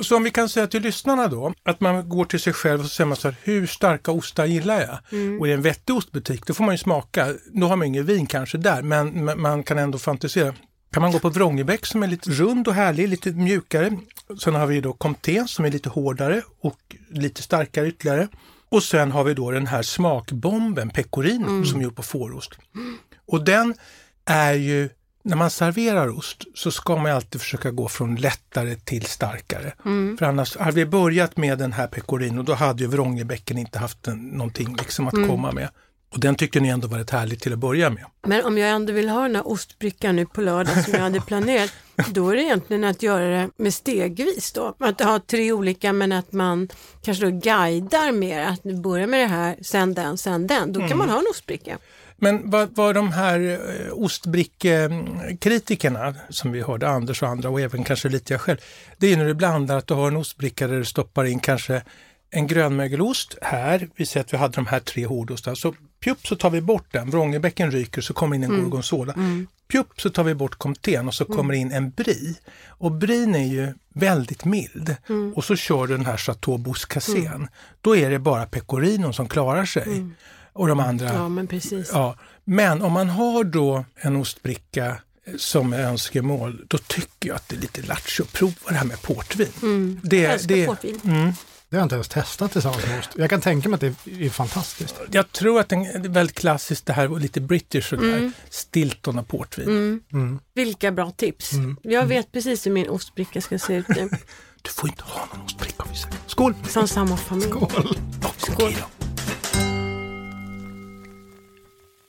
[0.00, 2.86] Så om vi kan säga till lyssnarna då, att man går till sig själv och
[2.86, 4.98] så säger man så här, hur starka ostar gillar jag?
[5.40, 7.34] Och i en vettig ostbutik, då får man ju smaka.
[7.52, 10.54] Då har man ingen vin kanske där, men men man kan ändå fantisera.
[10.92, 13.96] Kan man gå på Vrångebäck som är lite rund och härlig, lite mjukare.
[14.38, 18.28] Sen har vi då Comté som är lite hårdare och lite starkare ytterligare.
[18.68, 22.58] Och sen har vi då den här smakbomben, pecorino, som är gjord på fårost.
[23.26, 23.74] Och den
[24.24, 24.88] är ju,
[25.24, 29.72] när man serverar ost så ska man alltid försöka gå från lättare till starkare.
[30.18, 34.08] För annars, hade vi börjat med den här pecorino då hade ju Vrångebäcken inte haft
[34.08, 35.68] en, någonting liksom att komma med.
[36.12, 38.04] Och den tyckte ni ändå var rätt härligt till att börja med.
[38.26, 41.20] Men om jag ändå vill ha den här ostbrickan nu på lördag som jag hade
[41.20, 41.72] planerat,
[42.08, 44.74] då är det egentligen att göra det med stegvis då.
[44.78, 46.68] Att ha tre olika men att man
[47.02, 50.72] kanske då guidar mer, att du börjar med det här, sen den, sen den.
[50.72, 51.78] Då kan man ha en ostbricka.
[52.16, 53.58] Men vad, vad de här eh,
[53.92, 58.58] ostbrickekritikerna som vi hörde, Anders och andra och även kanske lite jag själv,
[58.98, 61.82] det är när du blandar att du har en ostbricka där du stoppar in kanske
[62.30, 66.36] en grönmögelost här, vi säger att vi hade de här tre hårdostarna, så pjupp så
[66.36, 69.14] tar vi bort den, Vrångebäcken ryker så kommer in en gorgonzola.
[69.68, 72.34] Pjupp så tar vi bort comtén och så kommer in en brie.
[72.68, 74.96] Och brien är ju väldigt mild.
[75.34, 77.48] Och så kör du den här Chateau Boscasén.
[77.80, 80.06] Då är det bara pecorinon som klarar sig.
[80.52, 81.90] Och de andra Ja, men precis.
[81.92, 87.36] Ja, men om man har då en ostbricka eh, som är önskemål, då tycker jag
[87.36, 88.24] att det är lite lattjo.
[88.32, 90.00] Prova det här med portvin.
[90.02, 91.00] Det, Jag älskar det, portvin.
[91.04, 91.32] mm,
[91.70, 93.10] Det har jag inte ens testat tillsammans med ost.
[93.16, 95.00] Jag kan tänka mig att det är fantastiskt.
[95.10, 98.16] jag tror att det är väldigt klassiskt det här och lite British sådär.
[98.16, 98.32] Mm.
[98.50, 100.00] Stilton och portvin.
[100.12, 100.40] Mm.
[100.54, 101.50] Vilka bra tips.
[101.82, 104.08] Jag vet precis hur min ostbricka ska se ut nu.
[104.62, 105.82] Du får inte ha någon ostbricka.
[105.82, 106.16] om vi säger.
[106.26, 106.54] Skål!
[106.68, 107.48] Som samma familj.
[107.48, 107.96] Skål!
[108.36, 108.74] Skål!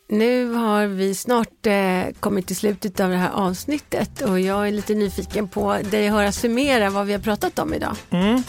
[0.10, 4.72] Nu har vi snart eh, kommit till slutet av det här avsnittet och jag är
[4.72, 7.96] lite nyfiken på dig att höra summera vad vi har pratat om idag.
[8.10, 8.44] Mm.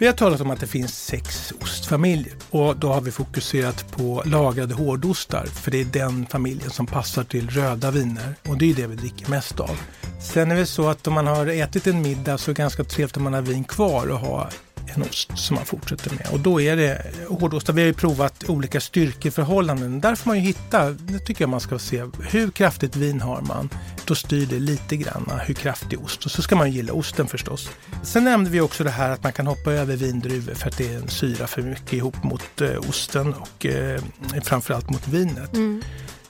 [0.00, 4.22] Vi har talat om att det finns sex ostfamiljer och då har vi fokuserat på
[4.26, 8.74] lagrade hårdostar för det är den familjen som passar till röda viner och det är
[8.74, 9.80] det vi dricker mest av.
[10.20, 12.84] Sen är det så att om man har ätit en middag så är det ganska
[12.84, 14.48] trevligt om man har vin kvar och ha
[14.94, 16.28] en ost som man fortsätter med.
[16.32, 17.72] Och då är det hårdostar.
[17.72, 20.00] Vi har ju provat olika styrkeförhållanden.
[20.00, 23.40] Där får man ju hitta, det tycker jag man ska se, hur kraftigt vin har
[23.40, 23.68] man?
[24.04, 26.24] Då styr det lite grann hur kraftig ost.
[26.24, 27.70] Och så ska man ju gilla osten förstås.
[28.02, 30.92] Sen nämnde vi också det här att man kan hoppa över vindruvor för att det
[30.92, 34.00] är en syra för mycket ihop mot eh, osten och eh,
[34.42, 35.54] framförallt mot vinet.
[35.54, 35.82] Mm.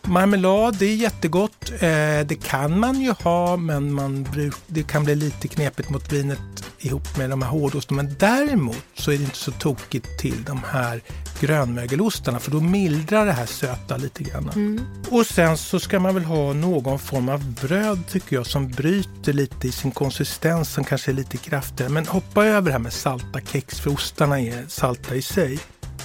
[0.08, 1.72] Marmelad, det är jättegott.
[1.72, 6.12] Eh, det kan man ju ha, men man bruk, det kan bli lite knepigt mot
[6.12, 6.38] vinet
[6.78, 8.02] ihop med de här hårdostarna.
[8.02, 11.00] Men däremot så är det inte så tokigt till de här
[11.40, 14.80] grönmögelostarna, för då mildrar det här söta lite grann.
[15.10, 19.32] Och sen så ska man väl ha någon form av bröd tycker jag som bryter
[19.32, 21.92] lite i sin konsistens som kanske är lite kraftigare.
[21.92, 25.58] Men hoppa över det här med salta kex för ostarna är salta i sig.